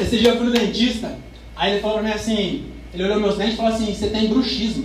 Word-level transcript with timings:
Esse 0.00 0.18
dia 0.18 0.30
eu 0.30 0.36
fui 0.36 0.46
no 0.46 0.52
dentista, 0.52 1.16
aí 1.54 1.72
ele 1.72 1.80
falou 1.80 1.98
pra 1.98 2.08
mim 2.08 2.12
assim, 2.12 2.66
ele 2.92 3.04
olhou 3.04 3.20
meus 3.20 3.36
dentes 3.36 3.54
e 3.54 3.56
falou 3.56 3.72
assim, 3.72 3.94
você 3.94 4.08
tem 4.08 4.28
bruxismo. 4.28 4.84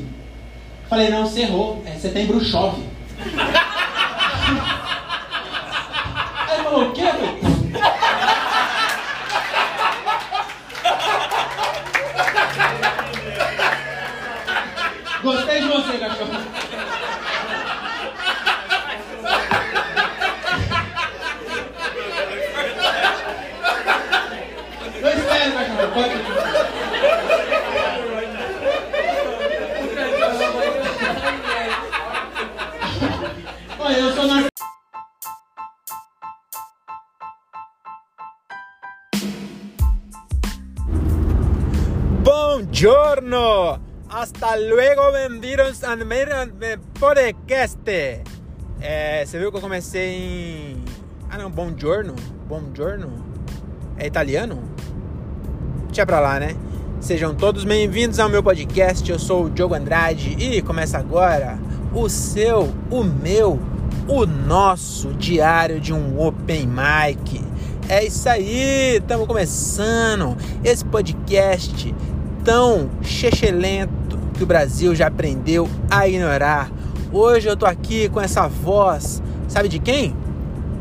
Eu 0.84 0.90
falei, 0.90 1.10
não, 1.10 1.26
você 1.26 1.42
errou, 1.42 1.84
é, 1.86 1.92
você 1.98 2.10
tem 2.10 2.28
bruxove. 2.28 2.84
bem-vindos 45.82 46.78
podcast. 47.00 47.80
É, 48.82 49.24
você 49.26 49.40
viu 49.40 49.50
que 49.50 49.56
eu 49.56 49.62
comecei 49.62 50.10
em. 50.10 50.84
Ah, 51.30 51.38
não, 51.38 51.50
buongiorno? 51.50 52.16
Buongiorno? 52.50 53.24
É 53.98 54.06
italiano? 54.06 54.62
Deixa 55.86 56.06
pra 56.06 56.20
lá, 56.20 56.38
né? 56.38 56.54
Sejam 57.00 57.34
todos 57.34 57.64
bem-vindos 57.64 58.20
ao 58.20 58.28
meu 58.28 58.44
podcast. 58.44 59.10
Eu 59.10 59.18
sou 59.18 59.46
o 59.46 59.50
Diogo 59.50 59.74
Andrade 59.74 60.36
e 60.38 60.62
começa 60.62 60.98
agora 60.98 61.58
o 61.94 62.10
seu, 62.10 62.74
o 62.92 63.02
meu, 63.02 63.58
o 64.06 64.26
nosso 64.26 65.14
diário 65.14 65.80
de 65.80 65.94
um 65.94 66.20
Open 66.20 66.68
Mic. 66.68 67.42
É 67.88 68.04
isso 68.04 68.28
aí, 68.28 68.98
estamos 68.98 69.26
começando 69.26 70.36
esse 70.62 70.84
podcast 70.84 71.96
tão 72.44 72.90
chechelento 73.02 73.99
que 74.40 74.44
o 74.44 74.48
Brasil 74.48 74.96
já 74.96 75.08
aprendeu 75.08 75.68
a 75.92 76.08
ignorar. 76.08 76.72
Hoje 77.12 77.50
eu 77.50 77.58
tô 77.58 77.66
aqui 77.66 78.08
com 78.08 78.22
essa 78.22 78.48
voz, 78.48 79.22
sabe 79.50 79.68
de 79.68 79.80
quem? 79.80 80.16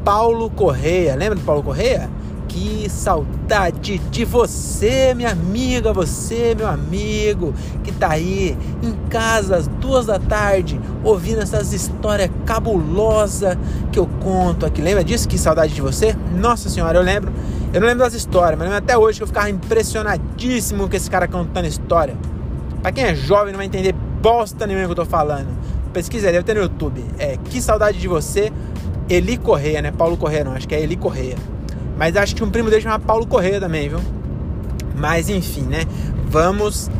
Paulo 0.04 0.48
Correia. 0.48 1.16
Lembra 1.16 1.34
do 1.34 1.44
Paulo 1.44 1.64
Correia? 1.64 2.08
Que 2.46 2.88
saudade 2.88 3.98
de 3.98 4.24
você, 4.24 5.12
minha 5.12 5.30
amiga, 5.30 5.92
você, 5.92 6.54
meu 6.56 6.68
amigo, 6.68 7.52
que 7.82 7.90
tá 7.90 8.10
aí 8.10 8.56
em 8.80 8.92
casa 9.08 9.56
às 9.56 9.66
duas 9.66 10.06
da 10.06 10.20
tarde, 10.20 10.80
ouvindo 11.02 11.42
essas 11.42 11.72
histórias 11.72 12.30
cabulosas 12.46 13.58
que 13.90 13.98
eu 13.98 14.08
conto 14.22 14.66
aqui. 14.66 14.80
Lembra 14.80 15.02
disso? 15.02 15.28
Que 15.28 15.36
saudade 15.36 15.74
de 15.74 15.82
você? 15.82 16.16
Nossa 16.32 16.68
senhora, 16.68 16.96
eu 16.96 17.02
lembro. 17.02 17.32
Eu 17.74 17.80
não 17.80 17.88
lembro 17.88 18.04
das 18.04 18.14
histórias, 18.14 18.56
mas 18.56 18.68
lembro 18.68 18.84
até 18.84 18.96
hoje 18.96 19.18
que 19.18 19.24
eu 19.24 19.26
ficava 19.26 19.50
impressionadíssimo 19.50 20.88
com 20.88 20.94
esse 20.94 21.10
cara 21.10 21.26
contando 21.26 21.66
história. 21.66 22.16
Pra 22.82 22.92
quem 22.92 23.04
é 23.04 23.14
jovem 23.14 23.52
não 23.52 23.58
vai 23.58 23.66
entender 23.66 23.92
bosta 23.92 24.66
nenhuma 24.66 24.86
que 24.86 24.92
eu 24.92 24.96
tô 24.96 25.04
falando. 25.04 25.48
Pesquisa 25.92 26.30
deve 26.30 26.44
ter 26.44 26.54
no 26.54 26.62
YouTube. 26.62 27.04
É 27.18 27.36
Que 27.36 27.60
Saudade 27.60 27.98
de 27.98 28.08
Você, 28.08 28.52
Eli 29.08 29.36
Correia, 29.36 29.82
né? 29.82 29.90
Paulo 29.90 30.16
Correia 30.16 30.44
não, 30.44 30.52
acho 30.52 30.68
que 30.68 30.74
é 30.74 30.80
Eli 30.80 30.96
Correia. 30.96 31.36
Mas 31.96 32.16
acho 32.16 32.36
que 32.36 32.44
um 32.44 32.50
primo 32.50 32.70
dele 32.70 32.82
chama 32.82 32.98
Paulo 32.98 33.26
Correia 33.26 33.60
também, 33.60 33.88
viu? 33.88 34.00
Mas 34.96 35.28
enfim, 35.28 35.62
né? 35.62 35.80
Vamos. 36.26 36.90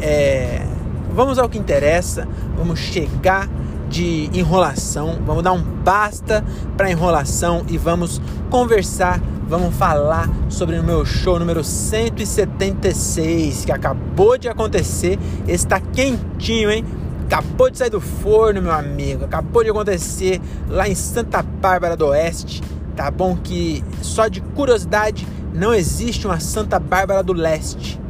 É... 0.00 0.64
Vamos 1.12 1.38
ao 1.38 1.48
que 1.48 1.58
interessa. 1.58 2.28
Vamos 2.56 2.78
chegar 2.78 3.48
de 3.88 4.28
enrolação. 4.32 5.18
Vamos 5.24 5.42
dar 5.42 5.52
um 5.52 5.62
basta 5.62 6.44
pra 6.76 6.90
enrolação 6.90 7.64
e 7.68 7.78
vamos 7.78 8.20
conversar. 8.50 9.20
Vamos 9.46 9.76
falar 9.76 10.26
sobre 10.48 10.78
o 10.78 10.82
meu 10.82 11.04
show 11.04 11.38
número 11.38 11.62
176 11.62 13.66
que 13.66 13.72
acabou 13.72 14.38
de 14.38 14.48
acontecer. 14.48 15.18
Está 15.46 15.78
quentinho, 15.80 16.70
hein? 16.70 16.82
Acabou 17.26 17.70
de 17.70 17.76
sair 17.76 17.90
do 17.90 18.00
forno, 18.00 18.62
meu 18.62 18.72
amigo. 18.72 19.26
Acabou 19.26 19.62
de 19.62 19.68
acontecer 19.68 20.40
lá 20.68 20.88
em 20.88 20.94
Santa 20.94 21.42
Bárbara 21.42 21.94
do 21.94 22.06
Oeste. 22.06 22.62
Tá 22.96 23.10
bom 23.10 23.36
que 23.36 23.84
só 24.00 24.28
de 24.28 24.40
curiosidade 24.40 25.28
não 25.52 25.74
existe 25.74 26.26
uma 26.26 26.40
Santa 26.40 26.78
Bárbara 26.78 27.22
do 27.22 27.34
Leste. 27.34 28.00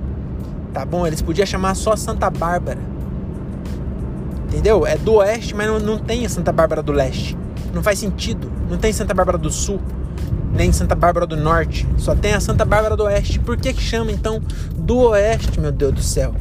Tá 0.72 0.84
bom? 0.84 1.04
Eles 1.04 1.20
podiam 1.20 1.46
chamar 1.46 1.74
só 1.74 1.96
Santa 1.96 2.30
Bárbara. 2.30 2.78
Entendeu? 4.46 4.86
É 4.86 4.96
do 4.96 5.14
Oeste, 5.14 5.52
mas 5.52 5.66
não, 5.66 5.80
não 5.80 5.98
tem 5.98 6.24
a 6.24 6.28
Santa 6.28 6.52
Bárbara 6.52 6.80
do 6.80 6.92
Leste. 6.92 7.36
Não 7.72 7.82
faz 7.82 7.98
sentido. 7.98 8.52
Não 8.70 8.78
tem 8.78 8.92
Santa 8.92 9.12
Bárbara 9.12 9.36
do 9.36 9.50
Sul, 9.50 9.80
nem 10.54 10.72
Santa 10.72 10.94
Bárbara 10.94 11.26
do 11.26 11.36
Norte. 11.36 11.86
Só 11.98 12.14
tem 12.14 12.32
a 12.32 12.40
Santa 12.40 12.64
Bárbara 12.64 12.96
do 12.96 13.04
Oeste. 13.04 13.38
Por 13.40 13.56
que 13.56 13.72
que 13.72 13.82
chama 13.82 14.12
então 14.12 14.40
do 14.76 14.98
Oeste, 15.08 15.60
meu 15.60 15.72
Deus 15.72 15.92
do 15.92 16.02
céu? 16.02 16.34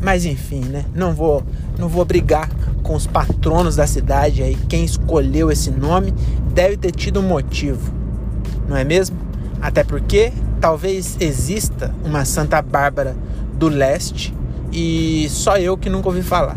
Mas 0.00 0.24
enfim, 0.24 0.60
né? 0.60 0.84
Não 0.94 1.14
vou, 1.14 1.42
não 1.78 1.88
vou 1.88 2.04
brigar 2.04 2.48
com 2.82 2.94
os 2.94 3.06
patronos 3.06 3.76
da 3.76 3.86
cidade 3.86 4.42
aí. 4.42 4.54
Quem 4.68 4.84
escolheu 4.84 5.50
esse 5.50 5.70
nome 5.70 6.12
deve 6.54 6.76
ter 6.76 6.92
tido 6.92 7.20
um 7.20 7.22
motivo, 7.22 7.92
não 8.68 8.76
é 8.76 8.84
mesmo? 8.84 9.16
Até 9.60 9.82
porque 9.82 10.32
talvez 10.60 11.16
exista 11.18 11.92
uma 12.04 12.24
Santa 12.24 12.60
Bárbara 12.62 13.16
do 13.54 13.68
Leste 13.68 14.34
e 14.70 15.26
só 15.30 15.56
eu 15.56 15.76
que 15.76 15.88
nunca 15.88 16.08
ouvi 16.08 16.22
falar. 16.22 16.56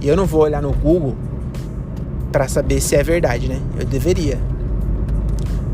E 0.00 0.08
eu 0.08 0.16
não 0.16 0.26
vou 0.26 0.42
olhar 0.42 0.62
no 0.62 0.72
Google 0.72 1.16
para 2.30 2.48
saber 2.48 2.80
se 2.80 2.96
é 2.96 3.02
verdade, 3.02 3.48
né? 3.48 3.60
Eu 3.78 3.84
deveria. 3.84 4.38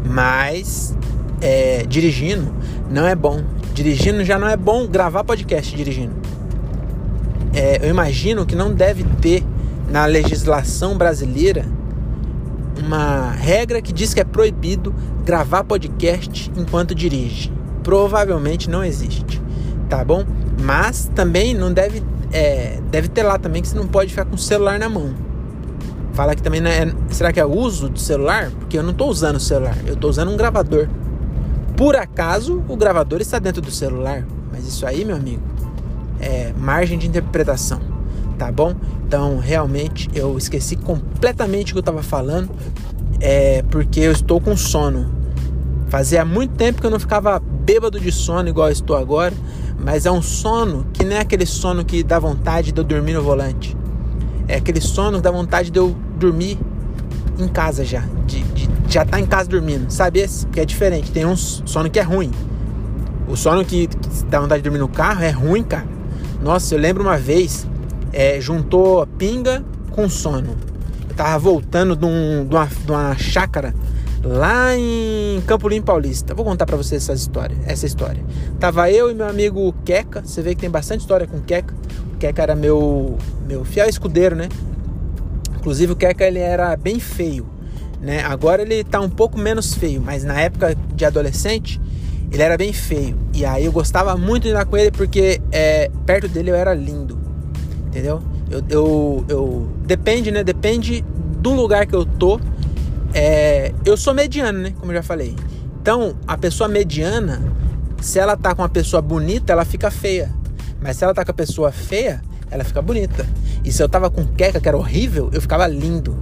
Mas 0.04 0.96
é, 1.40 1.84
dirigindo 1.88 2.52
não 2.90 3.06
é 3.06 3.14
bom. 3.14 3.42
Dirigindo 3.74 4.24
já 4.24 4.38
não 4.38 4.48
é 4.48 4.56
bom 4.56 4.86
gravar 4.86 5.24
podcast 5.24 5.74
dirigindo. 5.74 6.14
É, 7.54 7.84
eu 7.84 7.90
imagino 7.90 8.44
que 8.44 8.54
não 8.54 8.72
deve 8.72 9.04
ter 9.20 9.44
na 9.90 10.04
legislação 10.04 10.96
brasileira 10.96 11.64
uma 12.84 13.30
regra 13.32 13.82
que 13.82 13.92
diz 13.92 14.14
que 14.14 14.20
é 14.20 14.24
proibido 14.24 14.94
gravar 15.24 15.64
podcast 15.64 16.50
enquanto 16.56 16.94
dirige. 16.94 17.52
Provavelmente 17.82 18.68
não 18.68 18.84
existe, 18.84 19.40
tá 19.88 20.04
bom? 20.04 20.24
Mas 20.60 21.10
também 21.14 21.54
não 21.54 21.72
deve 21.72 22.02
é, 22.32 22.78
deve 22.90 23.08
ter 23.08 23.22
lá 23.22 23.38
também 23.38 23.62
que 23.62 23.68
você 23.68 23.76
não 23.76 23.86
pode 23.86 24.10
ficar 24.10 24.24
com 24.24 24.34
o 24.34 24.38
celular 24.38 24.78
na 24.78 24.88
mão. 24.88 25.14
Fala 26.18 26.34
que 26.34 26.42
também 26.42 26.60
é, 26.66 26.92
será 27.10 27.32
que 27.32 27.38
é 27.38 27.46
uso 27.46 27.88
do 27.88 28.00
celular? 28.00 28.50
Porque 28.58 28.76
eu 28.76 28.82
não 28.82 28.90
estou 28.90 29.08
usando 29.08 29.36
o 29.36 29.40
celular, 29.40 29.78
eu 29.86 29.94
estou 29.94 30.10
usando 30.10 30.32
um 30.32 30.36
gravador. 30.36 30.88
Por 31.76 31.94
acaso 31.94 32.60
o 32.66 32.76
gravador 32.76 33.20
está 33.20 33.38
dentro 33.38 33.62
do 33.62 33.70
celular, 33.70 34.26
mas 34.50 34.66
isso 34.66 34.84
aí, 34.84 35.04
meu 35.04 35.14
amigo, 35.14 35.40
é 36.18 36.52
margem 36.58 36.98
de 36.98 37.06
interpretação, 37.06 37.80
tá 38.36 38.50
bom? 38.50 38.74
Então, 39.06 39.38
realmente, 39.38 40.10
eu 40.12 40.36
esqueci 40.36 40.74
completamente 40.74 41.70
o 41.70 41.74
que 41.74 41.78
eu 41.78 41.82
estava 41.82 42.02
falando, 42.02 42.50
é 43.20 43.62
porque 43.70 44.00
eu 44.00 44.10
estou 44.10 44.40
com 44.40 44.56
sono. 44.56 45.08
Fazia 45.86 46.24
muito 46.24 46.56
tempo 46.56 46.80
que 46.80 46.86
eu 46.88 46.90
não 46.90 46.98
ficava 46.98 47.38
bêbado 47.38 48.00
de 48.00 48.10
sono 48.10 48.48
igual 48.48 48.68
estou 48.72 48.96
agora, 48.96 49.34
mas 49.78 50.04
é 50.04 50.10
um 50.10 50.20
sono 50.20 50.84
que 50.92 51.04
não 51.04 51.14
é 51.14 51.20
aquele 51.20 51.46
sono 51.46 51.84
que 51.84 52.02
dá 52.02 52.18
vontade 52.18 52.72
de 52.72 52.80
eu 52.80 52.84
dormir 52.84 53.12
no 53.12 53.22
volante. 53.22 53.76
É 54.48 54.56
aquele 54.56 54.80
sono 54.80 55.18
que 55.18 55.22
dá 55.22 55.30
vontade 55.30 55.70
de 55.70 55.78
eu 55.78 55.94
dormir 56.18 56.58
em 57.38 57.48
casa 57.48 57.84
já, 57.84 58.04
de, 58.26 58.42
de 58.42 58.68
já 58.88 59.04
tá 59.04 59.20
em 59.20 59.26
casa 59.26 59.48
dormindo, 59.48 59.90
sabe 59.90 60.20
esse? 60.20 60.46
Que 60.46 60.60
é 60.60 60.64
diferente. 60.64 61.10
Tem 61.12 61.26
um 61.26 61.36
sono 61.36 61.90
que 61.90 61.98
é 61.98 62.02
ruim. 62.02 62.30
O 63.28 63.36
sono 63.36 63.64
que, 63.64 63.86
que 63.86 64.24
dá 64.24 64.40
vontade 64.40 64.62
de 64.62 64.64
dormir 64.64 64.78
no 64.78 64.88
carro 64.88 65.22
é 65.22 65.30
ruim, 65.30 65.62
cara. 65.62 65.86
Nossa, 66.42 66.74
eu 66.74 66.78
lembro 66.78 67.02
uma 67.02 67.18
vez, 67.18 67.66
é, 68.12 68.40
juntou 68.40 69.06
pinga 69.18 69.62
com 69.90 70.08
sono. 70.08 70.56
Eu 71.08 71.14
tava 71.14 71.38
voltando 71.38 71.94
de, 71.94 72.06
um, 72.06 72.46
de, 72.48 72.54
uma, 72.54 72.66
de 72.66 72.90
uma 72.90 73.16
chácara 73.18 73.74
lá 74.24 74.74
em 74.74 75.42
Campo 75.46 75.68
Limpo 75.68 75.86
Paulista. 75.86 76.34
Vou 76.34 76.44
contar 76.44 76.64
para 76.64 76.76
vocês 76.76 77.02
essa 77.02 77.12
história, 77.12 77.56
essa 77.66 77.84
história. 77.84 78.24
Tava 78.58 78.90
eu 78.90 79.10
e 79.10 79.14
meu 79.14 79.28
amigo 79.28 79.74
Queca, 79.84 80.22
você 80.24 80.40
vê 80.40 80.54
que 80.54 80.62
tem 80.62 80.70
bastante 80.70 81.00
história 81.00 81.26
com 81.26 81.40
Queca. 81.40 81.74
Queca 82.18 82.42
era 82.42 82.56
meu 82.56 83.18
meu 83.46 83.64
fiel 83.64 83.88
escudeiro, 83.88 84.34
né? 84.34 84.48
Inclusive 85.58 85.92
o 85.92 85.96
Queca 85.96 86.24
ele 86.24 86.38
era 86.38 86.76
bem 86.76 87.00
feio, 87.00 87.46
né? 88.00 88.22
Agora 88.22 88.62
ele 88.62 88.84
tá 88.84 89.00
um 89.00 89.10
pouco 89.10 89.38
menos 89.38 89.74
feio, 89.74 90.00
mas 90.00 90.24
na 90.24 90.40
época 90.40 90.76
de 90.94 91.04
adolescente 91.04 91.80
ele 92.30 92.42
era 92.42 92.56
bem 92.56 92.72
feio. 92.72 93.16
E 93.34 93.44
aí 93.44 93.64
eu 93.64 93.72
gostava 93.72 94.16
muito 94.16 94.44
de 94.44 94.50
andar 94.50 94.66
com 94.66 94.76
ele 94.76 94.90
porque 94.90 95.40
é, 95.50 95.90
perto 96.06 96.28
dele 96.28 96.50
eu 96.50 96.54
era 96.54 96.74
lindo. 96.74 97.18
Entendeu? 97.86 98.22
Eu, 98.50 98.62
eu, 98.68 99.24
eu, 99.28 99.68
Depende, 99.84 100.30
né? 100.30 100.44
Depende 100.44 101.04
do 101.38 101.52
lugar 101.54 101.86
que 101.86 101.94
eu 101.94 102.04
tô. 102.04 102.40
É, 103.14 103.72
eu 103.84 103.96
sou 103.96 104.14
mediano, 104.14 104.58
né? 104.58 104.74
Como 104.78 104.92
eu 104.92 104.96
já 104.96 105.02
falei. 105.02 105.34
Então, 105.80 106.14
a 106.26 106.36
pessoa 106.36 106.68
mediana 106.68 107.40
Se 108.00 108.18
ela 108.18 108.36
tá 108.36 108.54
com 108.54 108.62
uma 108.62 108.68
pessoa 108.68 109.00
bonita, 109.00 109.52
ela 109.52 109.64
fica 109.64 109.90
feia. 109.90 110.30
Mas 110.80 110.96
se 110.96 111.04
ela 111.04 111.14
tá 111.14 111.24
com 111.24 111.30
a 111.30 111.34
pessoa 111.34 111.72
feia, 111.72 112.22
ela 112.50 112.62
fica 112.62 112.80
bonita. 112.80 113.26
E 113.64 113.72
se 113.72 113.82
eu 113.82 113.88
tava 113.88 114.10
com 114.10 114.24
queca, 114.26 114.60
que 114.60 114.68
era 114.68 114.76
horrível, 114.76 115.30
eu 115.32 115.40
ficava 115.40 115.66
lindo. 115.66 116.16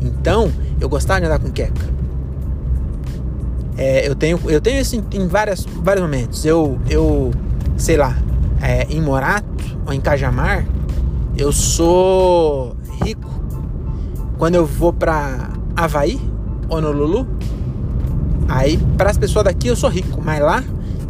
Então, 0.00 0.50
eu 0.80 0.88
gostava 0.88 1.20
de 1.20 1.26
andar 1.26 1.38
com 1.38 1.50
queca. 1.50 1.82
É, 3.76 4.06
eu 4.06 4.14
tenho, 4.14 4.38
eu 4.46 4.60
tenho 4.60 4.80
isso 4.80 4.96
em, 4.96 5.04
em 5.12 5.26
várias, 5.26 5.64
vários 5.64 6.02
momentos. 6.04 6.44
Eu, 6.44 6.78
eu 6.88 7.32
sei 7.76 7.96
lá, 7.96 8.16
é, 8.60 8.86
em 8.90 9.00
Morato 9.00 9.78
ou 9.86 9.92
em 9.92 10.00
Cajamar, 10.00 10.66
eu 11.36 11.52
sou 11.52 12.76
rico. 13.02 13.28
Quando 14.38 14.54
eu 14.56 14.66
vou 14.66 14.92
pra 14.92 15.50
Havaí, 15.74 16.20
Honolulu, 16.68 17.26
aí 18.48 18.78
para 18.96 19.10
as 19.10 19.18
pessoas 19.18 19.44
daqui 19.44 19.68
eu 19.68 19.76
sou 19.76 19.88
rico, 19.88 20.20
mas 20.22 20.40
lá 20.40 20.62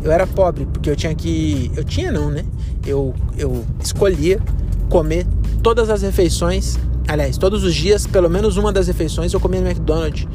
eu 0.02 0.10
era 0.10 0.26
pobre, 0.26 0.66
porque 0.66 0.90
eu 0.90 0.96
tinha 0.96 1.14
que. 1.14 1.70
Eu 1.76 1.84
tinha 1.84 2.10
não, 2.10 2.30
né? 2.30 2.44
Eu, 2.86 3.14
eu 3.36 3.64
escolhia 3.80 4.40
comer 4.88 5.26
todas 5.62 5.88
as 5.88 6.02
refeições. 6.02 6.78
Aliás, 7.06 7.36
todos 7.38 7.64
os 7.64 7.74
dias, 7.74 8.06
pelo 8.06 8.28
menos 8.28 8.56
uma 8.56 8.72
das 8.72 8.86
refeições, 8.86 9.32
eu 9.32 9.40
comia 9.40 9.60
no 9.60 9.68
McDonald's 9.68 10.26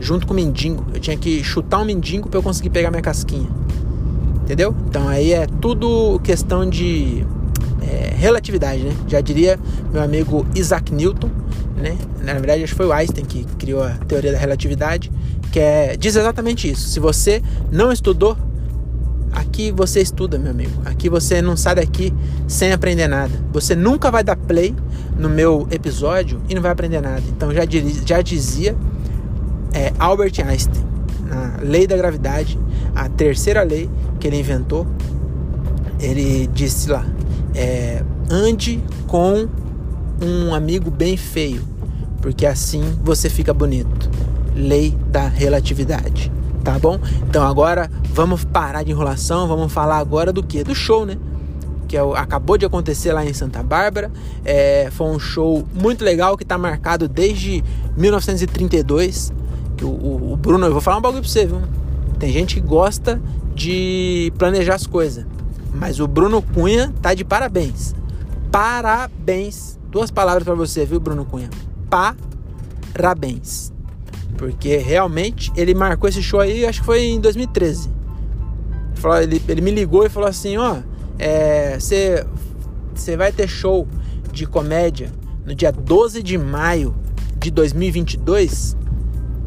junto 0.00 0.26
com 0.26 0.32
o 0.32 0.36
mendigo. 0.36 0.84
Eu 0.92 1.00
tinha 1.00 1.16
que 1.16 1.42
chutar 1.42 1.80
um 1.80 1.84
mendigo 1.84 2.28
para 2.28 2.38
eu 2.38 2.42
conseguir 2.42 2.70
pegar 2.70 2.90
minha 2.90 3.02
casquinha. 3.02 3.48
Entendeu? 4.42 4.74
Então 4.88 5.08
aí 5.08 5.32
é 5.32 5.46
tudo 5.46 6.20
questão 6.22 6.68
de 6.68 7.24
é, 7.80 8.14
relatividade, 8.14 8.82
né? 8.82 8.94
Já 9.08 9.20
diria 9.20 9.58
meu 9.90 10.02
amigo 10.02 10.46
Isaac 10.54 10.92
Newton, 10.92 11.30
né? 11.76 11.96
Na 12.22 12.34
verdade, 12.34 12.62
acho 12.62 12.72
que 12.72 12.76
foi 12.76 12.86
o 12.86 12.92
Einstein 12.92 13.24
que 13.24 13.44
criou 13.58 13.82
a 13.82 13.90
teoria 13.90 14.32
da 14.32 14.38
relatividade, 14.38 15.10
que 15.50 15.58
é, 15.58 15.96
diz 15.96 16.14
exatamente 16.16 16.70
isso. 16.70 16.88
Se 16.88 17.00
você 17.00 17.42
não 17.72 17.90
estudou, 17.90 18.36
aqui 19.54 19.70
você 19.70 20.00
estuda, 20.00 20.36
meu 20.36 20.50
amigo. 20.50 20.72
Aqui 20.84 21.08
você 21.08 21.40
não 21.40 21.56
sai 21.56 21.76
daqui 21.76 22.12
sem 22.48 22.72
aprender 22.72 23.06
nada. 23.06 23.32
Você 23.52 23.76
nunca 23.76 24.10
vai 24.10 24.24
dar 24.24 24.34
play 24.34 24.74
no 25.16 25.28
meu 25.28 25.68
episódio 25.70 26.42
e 26.48 26.54
não 26.56 26.60
vai 26.60 26.72
aprender 26.72 27.00
nada. 27.00 27.22
Então 27.28 27.54
já, 27.54 27.62
já 28.04 28.20
dizia 28.20 28.76
é, 29.72 29.92
Albert 29.96 30.32
Einstein, 30.44 30.84
na 31.28 31.58
lei 31.62 31.86
da 31.86 31.96
gravidade, 31.96 32.58
a 32.96 33.08
terceira 33.08 33.62
lei 33.62 33.88
que 34.18 34.26
ele 34.26 34.40
inventou, 34.40 34.84
ele 36.00 36.48
disse 36.48 36.90
lá: 36.90 37.06
é, 37.54 38.02
ande 38.28 38.82
com 39.06 39.48
um 40.20 40.52
amigo 40.52 40.90
bem 40.90 41.16
feio, 41.16 41.62
porque 42.20 42.44
assim 42.44 42.82
você 43.04 43.30
fica 43.30 43.54
bonito. 43.54 44.10
Lei 44.56 44.96
da 45.10 45.28
relatividade, 45.28 46.32
tá 46.64 46.78
bom? 46.78 46.98
Então 47.28 47.46
agora 47.46 47.90
vamos 48.12 48.44
parar 48.44 48.82
de 48.82 48.90
enrolação, 48.90 49.46
vamos 49.46 49.72
falar 49.72 49.98
agora 49.98 50.32
do 50.32 50.42
que? 50.42 50.64
Do 50.64 50.74
show, 50.74 51.04
né? 51.06 51.18
Que 51.86 51.96
é, 51.96 52.00
acabou 52.16 52.56
de 52.56 52.64
acontecer 52.64 53.12
lá 53.12 53.24
em 53.24 53.32
Santa 53.32 53.62
Bárbara. 53.62 54.10
É, 54.44 54.88
foi 54.90 55.06
um 55.06 55.18
show 55.18 55.64
muito 55.74 56.04
legal 56.04 56.36
que 56.36 56.42
está 56.42 56.58
marcado 56.58 57.06
desde 57.06 57.62
1932. 57.96 59.32
O, 59.82 59.86
o, 59.86 60.32
o, 60.32 60.36
Bruno, 60.36 60.66
eu 60.66 60.72
vou 60.72 60.80
falar 60.80 60.96
um 60.96 61.02
bagulho 61.02 61.22
pra 61.22 61.30
você, 61.30 61.46
viu? 61.46 61.60
Tem 62.18 62.32
gente 62.32 62.54
que 62.54 62.60
gosta 62.60 63.20
de 63.54 64.32
planejar 64.38 64.76
as 64.76 64.86
coisas. 64.86 65.26
Mas 65.74 66.00
o 66.00 66.08
Bruno 66.08 66.40
Cunha 66.40 66.92
tá 67.02 67.12
de 67.12 67.24
parabéns. 67.24 67.94
Parabéns 68.50 69.74
Duas 69.94 70.10
palavras 70.10 70.42
para 70.42 70.56
você, 70.56 70.84
viu, 70.84 70.98
Bruno 70.98 71.24
Cunha? 71.24 71.48
Parabéns. 71.88 73.73
Porque 74.36 74.76
realmente 74.76 75.52
ele 75.56 75.74
marcou 75.74 76.08
esse 76.08 76.22
show 76.22 76.40
aí, 76.40 76.66
acho 76.66 76.80
que 76.80 76.86
foi 76.86 77.04
em 77.04 77.20
2013. 77.20 77.90
Ele, 79.22 79.42
ele 79.48 79.60
me 79.60 79.70
ligou 79.70 80.04
e 80.04 80.08
falou 80.08 80.28
assim: 80.28 80.56
Ó, 80.56 80.78
você 81.78 82.24
é, 83.06 83.16
vai 83.16 83.30
ter 83.32 83.46
show 83.46 83.86
de 84.32 84.46
comédia 84.46 85.12
no 85.44 85.54
dia 85.54 85.70
12 85.70 86.22
de 86.22 86.38
maio 86.38 86.94
de 87.38 87.50
2022? 87.50 88.76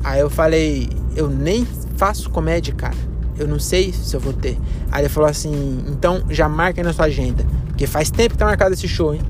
Aí 0.04 0.20
eu 0.20 0.30
falei: 0.30 0.90
Eu 1.16 1.28
nem 1.28 1.66
faço 1.96 2.30
comédia, 2.30 2.74
cara. 2.74 2.96
Eu 3.38 3.48
não 3.48 3.60
sei 3.60 3.92
se 3.92 4.16
eu 4.16 4.20
vou 4.20 4.34
ter. 4.34 4.58
Aí 4.92 5.02
ele 5.02 5.10
falou 5.10 5.30
assim: 5.30 5.84
Então 5.88 6.24
já 6.30 6.48
marca 6.48 6.82
aí 6.82 6.86
na 6.86 6.94
sua 6.94 7.06
agenda. 7.06 7.46
Porque 7.68 7.86
faz 7.86 8.10
tempo 8.10 8.32
que 8.32 8.38
tá 8.38 8.46
marcado 8.46 8.74
esse 8.74 8.88
show, 8.88 9.14
hein? 9.14 9.22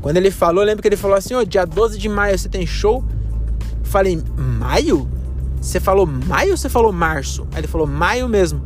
Quando 0.00 0.16
ele 0.16 0.32
falou, 0.32 0.64
lembro 0.64 0.82
que 0.82 0.88
ele 0.88 0.96
falou 0.96 1.16
assim: 1.16 1.34
oh, 1.34 1.44
dia 1.44 1.64
12 1.64 1.96
de 1.96 2.08
maio 2.08 2.36
você 2.36 2.48
tem 2.48 2.66
show? 2.66 3.04
Falei, 3.92 4.18
maio? 4.58 5.06
Você 5.60 5.78
falou 5.78 6.06
maio 6.06 6.52
ou 6.52 6.56
você 6.56 6.70
falou 6.70 6.90
março? 6.94 7.46
Aí 7.52 7.60
ele 7.60 7.66
falou, 7.66 7.86
maio 7.86 8.26
mesmo. 8.26 8.62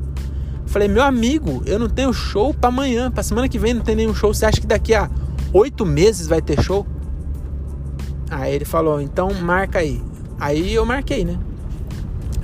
Falei, 0.67 0.87
meu 0.87 1.02
amigo, 1.02 1.64
eu 1.67 1.81
não 1.81 1.88
tenho 1.88 2.12
show 2.12 2.55
para 2.55 2.69
amanhã, 2.69 3.11
para 3.11 3.25
semana 3.25 3.49
que 3.49 3.58
vem 3.58 3.75
não 3.75 3.82
tem 3.82 3.96
nenhum 3.96 4.14
show. 4.14 4.32
Você 4.32 4.46
acha 4.46 4.61
que 4.61 4.69
daqui 4.69 4.94
a 4.94 5.11
oito 5.52 5.84
meses 5.84 6.28
vai 6.28 6.40
ter 6.40 6.62
show? 6.62 6.87
Aí 8.31 8.55
ele 8.55 8.64
falou, 8.64 9.00
então 9.00 9.34
marca 9.34 9.81
aí. 9.81 10.00
Aí 10.38 10.73
eu 10.73 10.87
marquei, 10.87 11.25
né? 11.25 11.37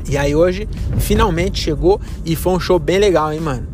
E 0.08 0.19
aí 0.19 0.34
hoje 0.34 0.69
finalmente 0.99 1.61
chegou 1.61 2.00
e 2.25 2.34
foi 2.34 2.52
um 2.52 2.58
show 2.58 2.81
bem 2.81 2.99
legal, 2.99 3.32
hein, 3.32 3.38
mano? 3.38 3.69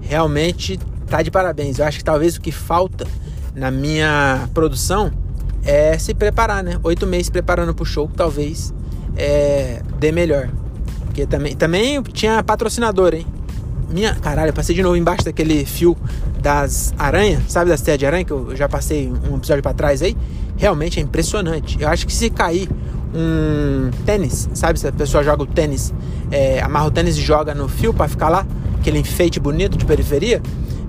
Realmente 0.00 0.80
tá 1.06 1.22
de 1.22 1.30
parabéns. 1.30 1.78
Eu 1.78 1.86
acho 1.86 1.98
que 1.98 2.04
talvez 2.04 2.34
o 2.34 2.40
que 2.40 2.50
falta 2.50 3.06
na 3.54 3.70
minha 3.70 4.48
produção 4.52 5.12
é 5.68 5.98
se 5.98 6.14
preparar, 6.14 6.64
né? 6.64 6.80
Oito 6.82 7.06
meses 7.06 7.28
preparando 7.28 7.74
pro 7.74 7.84
show, 7.84 8.10
talvez 8.16 8.72
é, 9.18 9.82
dê 9.98 10.10
melhor. 10.10 10.48
Porque 11.04 11.26
também, 11.26 11.54
também 11.54 12.02
tinha 12.04 12.42
patrocinador, 12.42 13.12
hein? 13.12 13.26
Minha, 13.90 14.14
caralho, 14.14 14.48
eu 14.48 14.54
passei 14.54 14.74
de 14.74 14.82
novo 14.82 14.96
embaixo 14.96 15.26
daquele 15.26 15.66
fio 15.66 15.94
das 16.40 16.94
aranhas, 16.98 17.42
sabe 17.48 17.68
das 17.68 17.82
teias 17.82 17.98
de 17.98 18.06
aranha 18.06 18.24
que 18.24 18.30
eu 18.30 18.56
já 18.56 18.66
passei 18.66 19.12
um 19.30 19.36
episódio 19.36 19.62
para 19.62 19.74
trás 19.74 20.00
aí? 20.00 20.16
Realmente 20.56 21.00
é 21.00 21.02
impressionante. 21.02 21.76
Eu 21.78 21.88
acho 21.88 22.06
que 22.06 22.14
se 22.14 22.30
cair 22.30 22.66
um 23.14 23.90
tênis, 24.06 24.48
sabe? 24.54 24.80
Se 24.80 24.88
a 24.88 24.92
pessoa 24.92 25.22
joga 25.22 25.42
o 25.42 25.46
tênis, 25.46 25.92
é, 26.30 26.62
amarra 26.62 26.86
o 26.86 26.90
tênis 26.90 27.18
e 27.18 27.20
joga 27.20 27.54
no 27.54 27.68
fio 27.68 27.92
para 27.92 28.08
ficar 28.08 28.30
lá, 28.30 28.46
aquele 28.80 28.98
enfeite 28.98 29.38
bonito 29.38 29.76
de 29.76 29.84
periferia. 29.84 30.40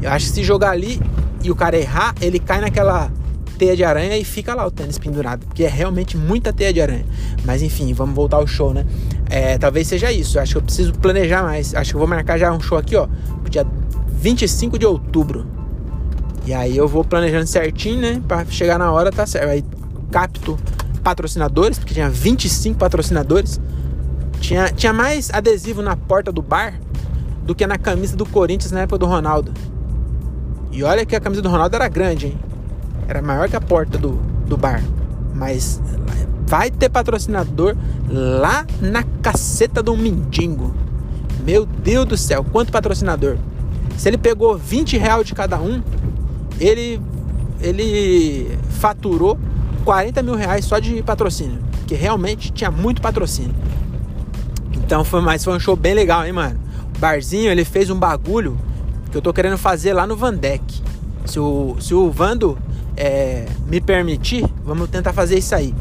Eu 0.01 0.09
acho 0.09 0.27
que 0.27 0.31
se 0.31 0.43
jogar 0.43 0.71
ali, 0.71 1.01
e 1.43 1.51
o 1.51 1.55
cara 1.55 1.77
errar, 1.77 2.15
ele 2.21 2.39
cai 2.39 2.61
naquela 2.61 3.11
teia 3.59 3.75
de 3.75 3.83
aranha 3.83 4.17
e 4.17 4.23
fica 4.23 4.55
lá 4.55 4.65
o 4.65 4.71
tênis 4.71 4.97
pendurado, 4.97 5.45
porque 5.45 5.65
é 5.65 5.67
realmente 5.67 6.15
muita 6.15 6.53
teia 6.53 6.71
de 6.71 6.81
aranha. 6.81 7.05
Mas 7.45 7.61
enfim, 7.61 7.93
vamos 7.93 8.15
voltar 8.15 8.37
ao 8.37 8.47
show, 8.47 8.73
né? 8.73 8.85
É, 9.29 9.57
talvez 9.57 9.85
seja 9.85 10.11
isso. 10.11 10.39
Acho 10.39 10.53
que 10.53 10.57
eu 10.57 10.61
preciso 10.61 10.93
planejar 10.93 11.43
mais. 11.43 11.75
Acho 11.75 11.91
que 11.91 11.95
eu 11.95 11.99
vou 11.99 12.07
marcar 12.07 12.37
já 12.37 12.51
um 12.53 12.61
show 12.61 12.77
aqui, 12.77 12.95
ó, 12.95 13.07
pro 13.41 13.49
dia 13.51 13.67
25 14.07 14.79
de 14.79 14.85
outubro. 14.85 15.45
E 16.45 16.53
aí 16.53 16.75
eu 16.75 16.87
vou 16.87 17.03
planejando 17.03 17.45
certinho, 17.45 17.99
né? 17.99 18.21
Pra 18.25 18.45
chegar 18.45 18.79
na 18.79 18.91
hora, 18.91 19.11
tá 19.11 19.27
certo. 19.27 19.49
Aí 19.49 19.63
capto 20.09 20.57
patrocinadores, 21.03 21.77
porque 21.77 21.93
tinha 21.93 22.09
25 22.09 22.79
patrocinadores. 22.79 23.59
Tinha, 24.39 24.69
tinha 24.69 24.93
mais 24.93 25.29
adesivo 25.33 25.81
na 25.81 25.97
porta 25.97 26.31
do 26.31 26.41
bar 26.41 26.79
do 27.43 27.53
que 27.53 27.67
na 27.67 27.77
camisa 27.77 28.15
do 28.15 28.25
Corinthians 28.25 28.71
na 28.71 28.81
época 28.81 28.99
do 28.99 29.05
Ronaldo. 29.05 29.51
E 30.71 30.81
olha 30.81 31.05
que 31.05 31.13
a 31.13 31.19
camisa 31.19 31.41
do 31.41 31.49
Ronaldo 31.49 31.75
era 31.75 31.89
grande, 31.89 32.27
hein? 32.27 32.48
Era 33.09 33.23
maior 33.23 33.49
que 33.49 33.55
a 33.55 33.61
porta 33.61 33.97
do, 33.97 34.19
do 34.45 34.55
bar. 34.55 34.83
Mas 35.33 35.81
vai 36.45 36.69
ter 36.69 36.89
patrocinador 36.89 37.75
lá 38.07 38.67
na 38.79 39.01
caceta 39.01 39.81
do 39.81 39.97
mendigo. 39.97 40.71
Meu 41.43 41.65
Deus 41.65 42.05
do 42.05 42.15
céu, 42.15 42.45
quanto 42.51 42.71
patrocinador. 42.71 43.37
Se 43.97 44.07
ele 44.07 44.17
pegou 44.19 44.55
20 44.55 44.95
reais 44.99 45.25
de 45.25 45.33
cada 45.33 45.59
um, 45.59 45.81
ele, 46.59 47.01
ele 47.59 48.55
faturou 48.79 49.39
40 49.83 50.21
mil 50.21 50.35
reais 50.35 50.65
só 50.65 50.77
de 50.77 51.01
patrocínio. 51.01 51.57
Que 51.87 51.95
realmente 51.95 52.51
tinha 52.51 52.69
muito 52.69 53.01
patrocínio. 53.01 53.55
Então 54.71 55.03
foi, 55.03 55.21
mas 55.21 55.43
foi 55.43 55.55
um 55.55 55.59
show 55.59 55.75
bem 55.75 55.95
legal, 55.95 56.27
hein, 56.27 56.33
mano? 56.33 56.59
O 56.95 56.99
barzinho, 56.99 57.49
ele 57.49 57.65
fez 57.65 57.89
um 57.89 57.97
bagulho 57.97 58.55
que 59.09 59.17
eu 59.17 59.21
tô 59.21 59.33
querendo 59.33 59.57
fazer 59.57 59.93
lá 59.93 60.05
no 60.05 60.15
Vandeck. 60.15 60.63
Se 61.25 61.39
o, 61.39 61.75
se 61.79 61.95
o 61.95 62.11
Vando 62.11 62.55
é, 62.95 63.45
me 63.67 63.79
permitir, 63.79 64.45
vamos 64.63 64.89
tentar 64.89 65.13
fazer 65.13 65.37
isso 65.37 65.55
aí. 65.55 65.73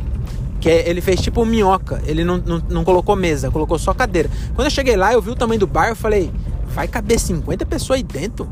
Que 0.60 0.68
é, 0.68 0.88
ele 0.88 1.00
fez 1.00 1.20
tipo 1.20 1.44
minhoca, 1.44 2.02
ele 2.06 2.24
não, 2.24 2.38
não, 2.38 2.62
não, 2.68 2.84
colocou 2.84 3.14
mesa, 3.14 3.50
colocou 3.50 3.78
só 3.78 3.94
cadeira. 3.94 4.28
Quando 4.54 4.66
eu 4.66 4.70
cheguei 4.70 4.96
lá, 4.96 5.12
eu 5.12 5.22
vi 5.22 5.30
o 5.30 5.36
tamanho 5.36 5.60
do 5.60 5.66
bar, 5.66 5.88
eu 5.88 5.96
falei, 5.96 6.30
vai 6.66 6.88
caber 6.88 7.18
50 7.18 7.64
pessoas 7.66 7.98
aí 7.98 8.02
dentro? 8.02 8.48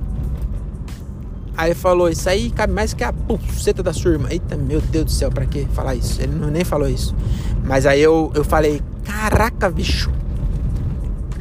Aí 1.57 1.69
ele 1.69 1.75
falou, 1.75 2.11
isso 2.11 2.29
aí 2.29 2.51
cabe 2.51 2.73
mais 2.73 2.93
que 2.93 3.03
a 3.03 3.13
pulseta 3.13 3.83
da 3.83 3.93
sua 3.93 4.13
irmã. 4.13 4.29
Eita, 4.31 4.57
meu 4.57 4.81
Deus 4.81 5.07
do 5.07 5.11
céu, 5.11 5.31
pra 5.31 5.47
que 5.47 5.65
falar 5.73 5.95
isso? 5.95 6.21
Ele 6.21 6.35
não, 6.35 6.49
nem 6.49 6.65
falou 6.65 6.89
isso. 6.89 7.15
Mas 7.65 7.87
aí 7.87 8.01
eu, 8.01 8.31
eu 8.35 8.45
falei, 8.45 8.83
caraca, 9.05 9.71
bicho. 9.71 10.11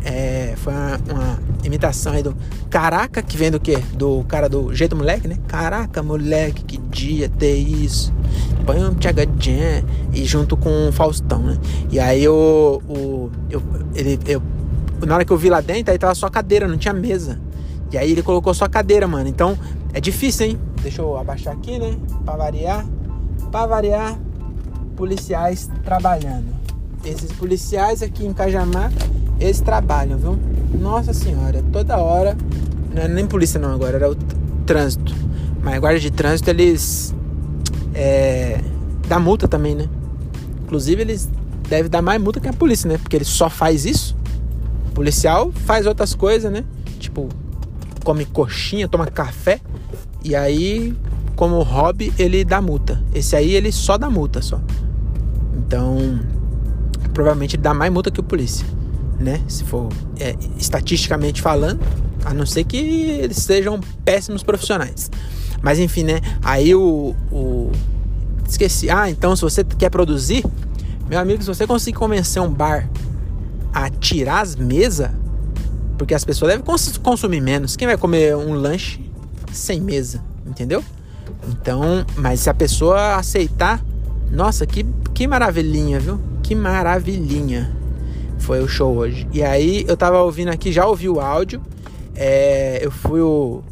É, 0.05 0.35
foi 0.56 0.74
uma, 0.74 1.00
uma 1.10 1.40
imitação 1.64 2.14
aí 2.14 2.24
do 2.24 2.36
Caraca, 2.70 3.22
que 3.22 3.38
vem 3.38 3.52
do 3.52 3.60
quê? 3.60 3.78
Do 3.94 4.24
cara 4.28 4.48
do 4.50 4.74
Jeito 4.74 4.96
Moleque, 4.96 5.28
né? 5.28 5.38
Caraca, 5.48 6.02
moleque, 6.04 6.64
que 6.64 6.78
dia 6.78 7.30
ter 7.30 7.56
isso. 7.56 8.14
Põe 8.66 8.84
um 8.84 8.94
Tchagadjan 8.96 9.84
e 10.14 10.26
junto 10.26 10.58
com 10.58 10.90
o 10.90 10.92
Faustão, 10.92 11.40
né? 11.40 11.58
E 11.92 12.00
aí 12.00 12.24
eu, 12.24 12.82
o, 12.88 13.30
eu, 13.50 13.62
ele, 13.94 14.20
eu, 14.26 14.42
na 15.06 15.16
hora 15.16 15.26
que 15.26 15.32
eu 15.32 15.38
vi 15.38 15.50
lá 15.50 15.62
dentro, 15.62 15.92
aí 15.92 15.98
tava 15.98 16.16
só 16.16 16.30
cadeira, 16.30 16.68
não 16.68 16.78
tinha 16.78 16.94
mesa. 16.94 17.40
E 17.92 17.98
aí 17.98 18.12
ele 18.12 18.22
colocou 18.22 18.54
só 18.54 18.68
cadeira, 18.68 19.08
mano. 19.08 19.30
Então 19.30 19.58
é 19.94 20.02
difícil, 20.02 20.48
hein? 20.48 20.60
Deixa 20.82 21.02
eu 21.02 21.18
abaixar 21.18 21.54
aqui, 21.54 21.80
né? 21.80 21.98
Pra 22.26 22.36
variar. 22.36 22.86
Pra 23.52 23.66
variar, 23.66 24.18
policiais 24.96 25.70
trabalhando. 25.84 26.54
Esses 27.04 27.32
policiais 27.32 28.02
aqui 28.02 28.26
em 28.26 28.34
Cajamar, 28.34 28.92
eles 29.39 29.62
trabalham, 29.62 30.18
viu? 30.18 30.39
Nossa 30.80 31.13
senhora, 31.13 31.63
toda 31.72 31.98
hora. 31.98 32.36
Não 32.94 33.01
era 33.01 33.13
nem 33.13 33.25
polícia 33.25 33.60
não 33.60 33.74
agora, 33.74 33.98
era 33.98 34.10
o 34.10 34.15
trânsito. 34.65 35.13
Mas 35.62 35.80
guarda 35.80 36.00
de 36.00 36.12
trânsito, 36.12 36.50
eles. 36.50 37.13
É, 37.94 38.62
dá 39.08 39.20
multa 39.20 39.48
também, 39.48 39.75
né? 39.75 39.89
Inclusive, 40.63 41.01
eles 41.01 41.30
devem 41.68 41.89
dar 41.89 42.01
mais 42.01 42.22
multa 42.22 42.39
que 42.39 42.48
a 42.48 42.54
polícia, 42.54 42.88
né? 42.88 42.98
Porque 42.98 43.15
ele 43.15 43.25
só 43.25 43.50
faz 43.50 43.86
isso. 43.86 44.15
O 44.89 44.92
policial 44.92 45.51
faz 45.51 45.86
outras 45.86 46.13
coisas, 46.13 46.51
né? 46.51 46.63
Tipo, 47.00 47.30
come 48.04 48.25
coxinha, 48.25 48.88
toma 48.88 49.08
café. 49.08 49.60
E 50.24 50.36
aí, 50.36 50.96
como 51.36 51.62
hobby, 51.62 52.13
ele 52.18 52.44
dá 52.44 52.62
multa. 52.62 53.04
Esse 53.13 53.36
aí, 53.36 53.54
ele 53.54 53.72
só 53.72 53.98
dá 53.98 54.10
multa, 54.10 54.42
só. 54.42 54.60
Então, 55.58 56.20
provavelmente 57.13 57.56
ele 57.56 57.63
dá 57.63 57.74
mais 57.74 57.92
multa 57.92 58.12
que 58.12 58.20
o 58.20 58.24
polícia, 58.24 58.65
né? 59.19 59.41
Se 59.48 59.63
for 59.63 59.89
é, 60.19 60.36
estatisticamente 60.57 61.41
falando, 61.41 61.79
a 62.24 62.34
não 62.34 62.45
ser 62.45 62.63
que 62.63 62.77
eles 62.77 63.38
sejam 63.38 63.79
péssimos 64.03 64.43
profissionais. 64.43 65.10
Mas 65.62 65.79
enfim, 65.79 66.03
né? 66.03 66.19
Aí 66.43 66.75
o, 66.75 67.15
o 67.31 67.72
esqueci. 68.48 68.89
Ah, 68.89 69.10
então 69.10 69.36
se 69.36 69.41
você 69.41 69.63
quer 69.63 69.89
produzir, 69.89 70.43
meu 71.10 71.19
amigo, 71.19 71.41
se 71.41 71.48
você 71.48 71.65
conseguir 71.65 71.98
convencer 71.98 72.41
um 72.41 72.50
bar 72.50 72.89
a 73.74 73.89
tirar 73.89 74.41
as 74.41 74.55
mesas, 74.55 75.10
porque 75.98 76.13
as 76.13 76.24
pessoas 76.24 76.51
devem 76.51 76.65
consumir 77.01 77.41
menos. 77.41 77.75
Quem 77.75 77.88
vai 77.88 77.98
comer 77.98 78.36
um 78.36 78.53
lanche 78.53 79.00
sem 79.51 79.79
mesa, 79.79 80.22
entendeu? 80.45 80.84
Então, 81.48 82.05
mas 82.15 82.41
se 82.41 82.50
a 82.50 82.53
pessoa 82.53 83.15
aceitar, 83.15 83.84
nossa, 84.31 84.65
que, 84.65 84.86
que 85.13 85.27
maravilhinha, 85.27 86.00
viu? 86.00 86.19
Que 86.41 86.55
maravilhinha 86.55 87.85
foi 88.39 88.62
o 88.62 88.68
show 88.68 88.96
hoje. 88.96 89.27
E 89.32 89.44
aí 89.44 89.86
eu 89.88 89.98
tava 89.98 90.22
ouvindo 90.22 90.50
aqui, 90.50 90.72
já 90.72 90.86
ouvi 90.86 91.10
o 91.10 91.20
áudio. 91.20 91.62
É, 92.15 92.80
eu 92.82 92.92
fui 92.92 93.22
o 93.22 93.63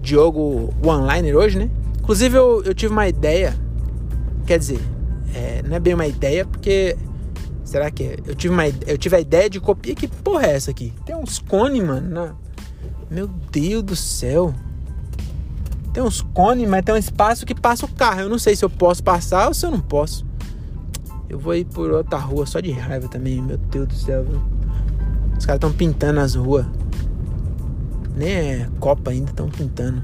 Diogo 0.00 0.74
One-Liner 0.84 1.36
hoje, 1.36 1.58
né? 1.58 1.70
Inclusive 2.00 2.36
eu, 2.36 2.62
eu 2.64 2.74
tive 2.74 2.92
uma 2.92 3.08
ideia. 3.08 3.56
Quer 4.46 4.58
dizer, 4.58 4.80
é, 5.34 5.62
não 5.66 5.76
é 5.76 5.80
bem 5.80 5.94
uma 5.94 6.06
ideia, 6.06 6.44
porque. 6.44 6.96
Será 7.64 7.90
que 7.90 8.04
é? 8.04 8.16
Eu 8.24 8.34
tive, 8.34 8.54
uma, 8.54 8.64
eu 8.86 8.96
tive 8.96 9.16
a 9.16 9.20
ideia 9.20 9.50
de 9.50 9.60
copiar. 9.60 9.96
Que 9.96 10.06
porra 10.06 10.46
é 10.46 10.54
essa 10.54 10.70
aqui? 10.70 10.92
Tem 11.04 11.16
uns 11.16 11.38
cones, 11.38 11.82
mano. 11.82 12.08
Na... 12.08 12.34
Meu 13.10 13.26
Deus 13.26 13.82
do 13.82 13.96
céu. 13.96 14.54
Tem 15.92 16.02
uns 16.02 16.20
cones, 16.20 16.68
mas 16.68 16.84
tem 16.84 16.94
um 16.94 16.98
espaço 16.98 17.44
que 17.44 17.54
passa 17.54 17.84
o 17.84 17.88
carro. 17.88 18.20
Eu 18.20 18.28
não 18.28 18.38
sei 18.38 18.54
se 18.54 18.64
eu 18.64 18.70
posso 18.70 19.02
passar 19.02 19.48
ou 19.48 19.54
se 19.54 19.66
eu 19.66 19.70
não 19.70 19.80
posso. 19.80 20.24
Eu 21.28 21.38
vou 21.38 21.54
ir 21.54 21.64
por 21.64 21.90
outra 21.90 22.18
rua 22.18 22.46
só 22.46 22.60
de 22.60 22.70
raiva 22.70 23.08
também. 23.08 23.42
Meu 23.42 23.56
Deus 23.56 23.88
do 23.88 23.94
céu, 23.94 24.24
viu? 24.24 24.40
Os 25.36 25.44
caras 25.44 25.58
estão 25.58 25.72
pintando 25.72 26.20
as 26.20 26.34
ruas. 26.34 26.66
Nem 28.16 28.28
é 28.28 28.68
Copa 28.78 29.10
ainda, 29.10 29.30
estão 29.30 29.48
pintando. 29.48 30.02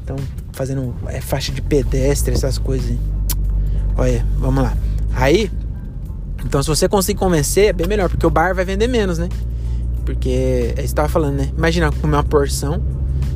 Estão 0.00 0.16
fazendo 0.52 0.94
é, 1.06 1.20
faixa 1.20 1.50
de 1.52 1.62
pedestre, 1.62 2.34
essas 2.34 2.58
coisas. 2.58 2.96
Olha, 3.96 4.24
vamos 4.38 4.62
lá. 4.62 4.76
Aí, 5.14 5.50
então 6.44 6.62
se 6.62 6.68
você 6.68 6.88
conseguir 6.88 7.18
convencer, 7.18 7.68
é 7.68 7.72
bem 7.72 7.86
melhor, 7.86 8.08
porque 8.08 8.26
o 8.26 8.30
bar 8.30 8.54
vai 8.54 8.64
vender 8.64 8.86
menos, 8.86 9.18
né? 9.18 9.28
Porque 10.04 10.74
é 10.76 10.80
isso 10.80 10.88
que 10.88 10.94
tava 10.94 11.08
falando, 11.08 11.36
né? 11.36 11.50
Imagina 11.56 11.90
comer 11.90 12.16
uma 12.16 12.24
porção 12.24 12.82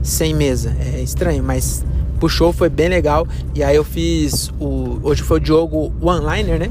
sem 0.02 0.35
mesa. 0.35 0.76
É 0.78 1.00
estranho, 1.00 1.43
mas 1.43 1.85
puxou, 2.21 2.52
foi 2.52 2.69
bem 2.69 2.88
legal. 2.88 3.26
E 3.54 3.62
aí 3.62 3.76
eu 3.76 3.85
fiz 3.85 4.50
o. 4.61 4.99
Hoje 5.02 5.23
foi 5.23 5.40
o 5.40 5.45
jogo 5.45 5.93
one-liner, 6.00 6.59
né? 6.59 6.71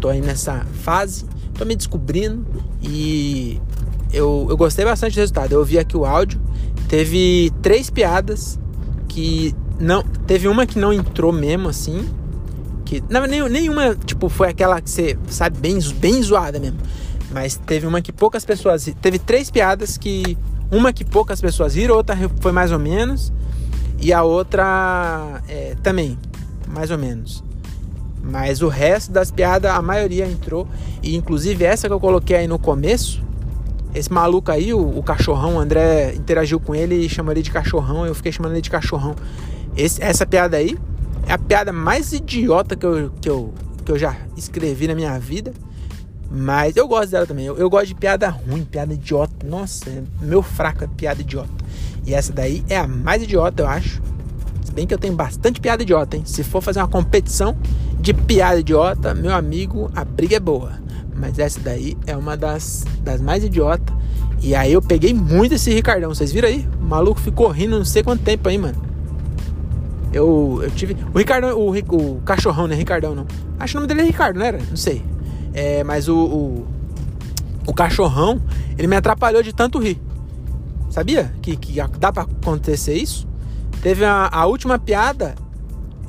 Tô 0.00 0.08
aí 0.08 0.20
nessa 0.20 0.64
fase, 0.82 1.26
tô 1.54 1.64
me 1.64 1.76
descobrindo 1.76 2.44
e 2.82 3.60
eu, 4.12 4.46
eu 4.48 4.56
gostei 4.56 4.84
bastante 4.84 5.14
do 5.14 5.20
resultado. 5.20 5.52
Eu 5.52 5.60
ouvi 5.60 5.78
aqui 5.78 5.96
o 5.96 6.04
áudio, 6.04 6.40
teve 6.88 7.52
três 7.62 7.90
piadas 7.90 8.58
que 9.08 9.54
não. 9.78 10.02
Teve 10.26 10.48
uma 10.48 10.66
que 10.66 10.78
não 10.78 10.92
entrou 10.92 11.32
mesmo 11.32 11.68
assim. 11.68 12.08
Que, 12.84 13.02
não, 13.08 13.24
nenhuma, 13.26 13.94
tipo, 13.94 14.28
foi 14.28 14.48
aquela 14.48 14.80
que 14.80 14.90
você 14.90 15.16
sabe, 15.28 15.58
bem, 15.58 15.78
bem 15.96 16.20
zoada 16.22 16.58
mesmo. 16.58 16.78
Mas 17.30 17.56
teve 17.56 17.86
uma 17.86 18.00
que 18.00 18.12
poucas 18.12 18.44
pessoas. 18.44 18.88
Teve 19.00 19.18
três 19.18 19.50
piadas 19.50 19.96
que. 19.96 20.36
Uma 20.72 20.92
que 20.92 21.04
poucas 21.04 21.40
pessoas 21.40 21.74
viram, 21.74 21.96
outra 21.96 22.16
foi 22.40 22.52
mais 22.52 22.70
ou 22.70 22.78
menos. 22.78 23.32
E 24.00 24.12
a 24.12 24.22
outra 24.22 25.42
é, 25.48 25.76
também, 25.82 26.16
mais 26.68 26.90
ou 26.90 26.98
menos. 26.98 27.42
Mas 28.22 28.62
o 28.62 28.68
resto 28.68 29.12
das 29.12 29.30
piadas, 29.30 29.70
a 29.70 29.80
maioria 29.80 30.26
entrou. 30.26 30.68
E 31.02 31.16
inclusive 31.16 31.64
essa 31.64 31.88
que 31.88 31.94
eu 31.94 32.00
coloquei 32.00 32.36
aí 32.36 32.46
no 32.46 32.58
começo. 32.58 33.22
Esse 33.94 34.12
maluco 34.12 34.52
aí, 34.52 34.72
o, 34.72 34.98
o 34.98 35.02
cachorrão, 35.02 35.56
o 35.56 35.58
André 35.58 36.14
interagiu 36.14 36.60
com 36.60 36.74
ele 36.74 36.94
e 36.94 37.08
chamou 37.08 37.32
ele 37.32 37.42
de 37.42 37.50
cachorrão. 37.50 38.06
Eu 38.06 38.14
fiquei 38.14 38.30
chamando 38.30 38.52
ele 38.52 38.60
de 38.60 38.70
cachorrão. 38.70 39.16
Esse, 39.76 40.02
essa 40.02 40.24
piada 40.26 40.56
aí 40.56 40.78
é 41.26 41.32
a 41.32 41.38
piada 41.38 41.72
mais 41.72 42.12
idiota 42.12 42.76
que 42.76 42.86
eu, 42.86 43.10
que, 43.20 43.28
eu, 43.28 43.52
que 43.84 43.92
eu 43.92 43.98
já 43.98 44.16
escrevi 44.36 44.86
na 44.86 44.94
minha 44.94 45.18
vida. 45.18 45.52
Mas 46.30 46.76
eu 46.76 46.86
gosto 46.86 47.10
dela 47.10 47.26
também. 47.26 47.46
Eu, 47.46 47.56
eu 47.56 47.68
gosto 47.68 47.86
de 47.86 47.94
piada 47.96 48.28
ruim, 48.28 48.64
piada 48.64 48.94
idiota. 48.94 49.44
Nossa, 49.44 49.90
é 49.90 50.02
meu 50.20 50.42
fraco 50.42 50.84
é 50.84 50.86
piada 50.86 51.20
idiota. 51.20 51.50
E 52.06 52.14
essa 52.14 52.32
daí 52.32 52.64
é 52.68 52.76
a 52.76 52.86
mais 52.86 53.22
idiota, 53.22 53.64
eu 53.64 53.68
acho. 53.68 54.00
Se 54.62 54.72
bem 54.72 54.86
que 54.86 54.94
eu 54.94 54.98
tenho 54.98 55.14
bastante 55.14 55.60
piada 55.60 55.82
idiota, 55.82 56.16
hein? 56.16 56.22
Se 56.24 56.44
for 56.44 56.62
fazer 56.62 56.78
uma 56.78 56.86
competição, 56.86 57.56
de 58.00 58.14
piada 58.14 58.58
idiota, 58.58 59.14
meu 59.14 59.34
amigo, 59.34 59.90
a 59.94 60.04
briga 60.04 60.36
é 60.36 60.40
boa. 60.40 60.72
Mas 61.14 61.38
essa 61.38 61.60
daí 61.60 61.96
é 62.06 62.16
uma 62.16 62.36
das, 62.36 62.84
das 63.02 63.20
mais 63.20 63.44
idiotas. 63.44 63.94
E 64.42 64.54
aí 64.54 64.72
eu 64.72 64.80
peguei 64.80 65.12
muito 65.12 65.54
esse 65.54 65.72
Ricardão. 65.72 66.14
Vocês 66.14 66.32
viram 66.32 66.48
aí? 66.48 66.66
O 66.80 66.84
maluco 66.84 67.20
ficou 67.20 67.48
rindo 67.48 67.76
não 67.76 67.84
sei 67.84 68.02
quanto 68.02 68.22
tempo 68.22 68.48
aí, 68.48 68.56
mano. 68.56 68.80
Eu, 70.12 70.60
eu 70.62 70.70
tive. 70.70 70.96
O 71.12 71.18
Ricardão, 71.18 71.58
o, 71.58 71.70
o 71.70 72.20
cachorrão, 72.22 72.66
né? 72.66 72.74
Ricardão 72.74 73.14
não. 73.14 73.26
Acho 73.58 73.72
que 73.72 73.76
o 73.76 73.80
nome 73.80 73.88
dele 73.88 74.00
é 74.00 74.04
Ricardo, 74.04 74.38
não 74.38 74.46
era? 74.46 74.58
Não 74.58 74.76
sei. 74.76 75.04
É, 75.52 75.84
mas 75.84 76.08
o, 76.08 76.16
o, 76.16 76.66
o 77.66 77.74
cachorrão, 77.74 78.40
ele 78.78 78.88
me 78.88 78.96
atrapalhou 78.96 79.42
de 79.42 79.52
tanto 79.52 79.78
rir. 79.78 80.00
Sabia 80.88 81.32
que, 81.42 81.54
que 81.54 81.80
dá 81.98 82.12
pra 82.12 82.22
acontecer 82.22 82.94
isso? 82.94 83.28
Teve 83.82 84.04
a, 84.04 84.28
a 84.32 84.46
última 84.46 84.78
piada, 84.78 85.34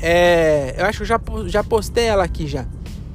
é, 0.02 0.76
eu 0.78 0.86
acho 0.86 0.98
que 0.98 1.04
eu 1.04 1.08
já, 1.08 1.22
já 1.46 1.64
postei 1.64 2.06
ela 2.06 2.24
aqui 2.24 2.48
já. 2.48 2.66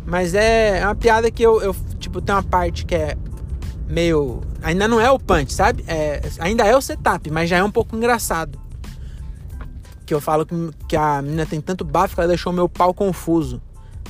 Mas 0.07 0.35
é, 0.35 0.79
é 0.79 0.85
uma 0.85 0.95
piada 0.95 1.31
que 1.31 1.43
eu, 1.43 1.61
eu, 1.61 1.75
tipo, 1.99 2.21
tem 2.21 2.35
uma 2.35 2.43
parte 2.43 2.87
que 2.87 2.95
é 2.95 3.17
meio. 3.89 4.41
Ainda 4.63 4.87
não 4.87 5.01
é 5.01 5.11
o 5.11 5.19
punch, 5.19 5.53
sabe? 5.53 5.85
É, 5.89 6.23
ainda 6.39 6.65
é 6.65 6.77
o 6.77 6.81
setup, 6.81 7.29
mas 7.31 7.51
já 7.51 7.57
é 7.57 7.65
um 7.65 7.71
pouco 7.71 7.97
engraçado. 7.97 8.59
Que 10.07 10.15
eu 10.15 10.21
falo 10.21 10.47
que, 10.47 10.55
que 10.89 10.97
a 10.97 11.21
menina 11.21 11.45
tem 11.45 11.61
tanto 11.61 11.85
bafo 11.85 12.15
que 12.15 12.21
ela 12.21 12.29
deixou 12.29 12.53
meu 12.53 12.69
pau 12.69 12.95
confuso. 12.95 13.61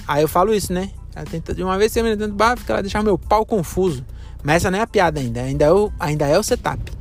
Aí 0.06 0.22
eu 0.22 0.28
falo 0.28 0.52
isso, 0.52 0.72
né? 0.72 0.90
Ela 1.14 1.24
tem, 1.24 1.40
de 1.40 1.62
uma 1.62 1.78
vez 1.78 1.94
que 1.94 1.98
a 1.98 2.02
menina 2.02 2.18
tem 2.18 2.28
tanto 2.28 2.36
bafo 2.36 2.64
que 2.64 2.70
ela 2.70 2.82
deixou 2.82 3.02
meu 3.02 3.16
pau 3.18 3.46
confuso. 3.46 4.04
Mas 4.42 4.56
essa 4.56 4.70
não 4.70 4.78
é 4.78 4.82
a 4.82 4.86
piada 4.86 5.18
ainda. 5.18 5.40
Ainda 5.40 5.64
é 5.64 5.72
o, 5.72 5.90
ainda 5.98 6.26
é 6.26 6.38
o 6.38 6.42
setup. 6.42 6.92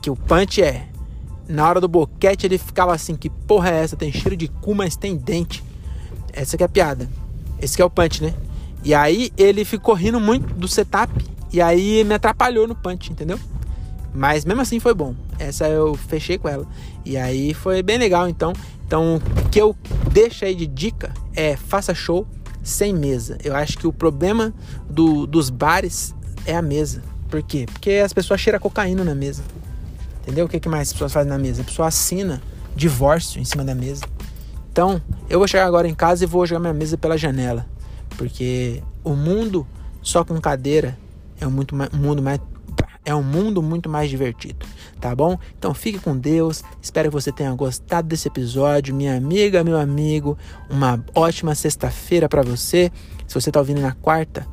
Que 0.00 0.08
o 0.08 0.14
punch 0.14 0.62
é 0.62 0.86
na 1.48 1.68
hora 1.68 1.80
do 1.80 1.88
boquete 1.88 2.46
ele 2.46 2.58
ficava 2.58 2.94
assim, 2.94 3.16
que 3.16 3.30
porra 3.30 3.70
é 3.70 3.82
essa? 3.82 3.96
Tem 3.96 4.12
cheiro 4.12 4.36
de 4.36 4.48
cu, 4.48 4.74
mas 4.74 4.96
tem 4.96 5.16
dente. 5.16 5.62
Essa 6.32 6.56
que 6.56 6.62
é 6.62 6.66
a 6.66 6.68
piada. 6.68 7.08
Esse 7.60 7.76
que 7.76 7.82
é 7.82 7.84
o 7.84 7.90
punch, 7.90 8.22
né? 8.22 8.34
E 8.84 8.94
aí 8.94 9.32
ele 9.36 9.64
ficou 9.64 9.94
rindo 9.94 10.20
muito 10.20 10.52
do 10.54 10.68
setup. 10.68 11.12
E 11.52 11.60
aí 11.60 12.04
me 12.04 12.14
atrapalhou 12.14 12.66
no 12.66 12.74
punch, 12.74 13.10
entendeu? 13.10 13.38
Mas 14.14 14.44
mesmo 14.44 14.60
assim 14.62 14.80
foi 14.80 14.94
bom. 14.94 15.14
Essa 15.38 15.68
eu 15.68 15.94
fechei 15.94 16.38
com 16.38 16.48
ela. 16.48 16.66
E 17.04 17.16
aí 17.16 17.54
foi 17.54 17.82
bem 17.82 17.98
legal, 17.98 18.28
então. 18.28 18.52
Então, 18.86 19.16
o 19.16 19.48
que 19.48 19.60
eu 19.60 19.76
deixo 20.12 20.44
aí 20.44 20.54
de 20.54 20.66
dica 20.66 21.12
é 21.34 21.56
faça 21.56 21.94
show 21.94 22.26
sem 22.62 22.94
mesa. 22.94 23.38
Eu 23.42 23.54
acho 23.54 23.78
que 23.78 23.86
o 23.86 23.92
problema 23.92 24.54
do, 24.88 25.26
dos 25.26 25.50
bares 25.50 26.14
é 26.44 26.56
a 26.56 26.62
mesa. 26.62 27.02
Por 27.28 27.42
quê? 27.42 27.66
Porque 27.70 27.90
as 27.92 28.12
pessoas 28.12 28.40
cheiram 28.40 28.58
cocaína 28.58 29.04
na 29.04 29.14
mesa. 29.14 29.42
Entendeu? 30.26 30.46
O 30.46 30.48
que, 30.48 30.58
que 30.58 30.68
mais 30.68 30.88
as 30.88 30.92
pessoas 30.92 31.12
fazem 31.12 31.30
na 31.30 31.38
mesa? 31.38 31.62
A 31.62 31.64
pessoa 31.64 31.86
assina 31.86 32.42
divórcio 32.74 33.40
em 33.40 33.44
cima 33.44 33.64
da 33.64 33.76
mesa. 33.76 34.02
Então, 34.72 35.00
eu 35.30 35.38
vou 35.38 35.46
chegar 35.46 35.66
agora 35.66 35.86
em 35.86 35.94
casa 35.94 36.24
e 36.24 36.26
vou 36.26 36.44
jogar 36.44 36.58
minha 36.58 36.74
mesa 36.74 36.98
pela 36.98 37.16
janela. 37.16 37.64
Porque 38.18 38.82
o 39.04 39.14
mundo 39.14 39.64
só 40.02 40.24
com 40.24 40.40
cadeira 40.40 40.98
é 41.40 41.46
um, 41.46 41.50
muito 41.50 41.76
mais, 41.76 41.90
um 41.94 41.98
mundo 41.98 42.20
mais 42.20 42.40
é 43.04 43.14
um 43.14 43.22
mundo 43.22 43.62
muito 43.62 43.88
mais 43.88 44.10
divertido, 44.10 44.66
tá 45.00 45.14
bom? 45.14 45.38
Então 45.56 45.72
fique 45.72 46.00
com 46.00 46.18
Deus. 46.18 46.64
Espero 46.82 47.08
que 47.08 47.14
você 47.14 47.30
tenha 47.30 47.54
gostado 47.54 48.08
desse 48.08 48.26
episódio, 48.26 48.92
minha 48.92 49.16
amiga, 49.16 49.62
meu 49.62 49.78
amigo. 49.78 50.36
Uma 50.68 51.02
ótima 51.14 51.54
sexta-feira 51.54 52.28
para 52.28 52.42
você. 52.42 52.90
Se 53.28 53.32
você 53.32 53.52
tá 53.52 53.60
ouvindo 53.60 53.80
na 53.80 53.92
quarta, 53.92 54.44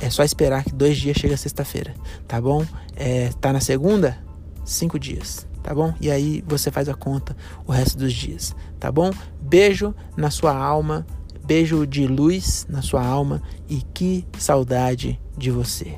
é 0.00 0.08
só 0.10 0.22
esperar 0.22 0.62
que 0.62 0.72
dois 0.72 0.96
dias 0.96 1.16
chega 1.16 1.36
sexta-feira, 1.36 1.92
tá 2.28 2.40
bom? 2.40 2.64
É, 2.94 3.30
tá 3.40 3.52
na 3.52 3.60
segunda? 3.60 4.27
Cinco 4.68 4.98
dias. 4.98 5.46
tá 5.62 5.74
bom? 5.74 5.92
E 6.00 6.10
aí 6.10 6.42
você 6.46 6.70
faz 6.70 6.88
a 6.88 6.94
conta 6.94 7.36
o 7.66 7.72
resto 7.72 7.98
dos 7.98 8.12
dias, 8.12 8.54
tá 8.78 8.90
bom? 8.90 9.10
Beijo 9.40 9.94
na 10.16 10.30
sua 10.30 10.56
alma, 10.56 11.06
beijo 11.44 11.86
de 11.86 12.06
luz 12.06 12.66
na 12.68 12.80
sua 12.80 13.04
alma 13.04 13.42
e 13.68 13.82
que 13.94 14.24
saudade 14.38 15.20
de 15.36 15.50
você. 15.50 15.96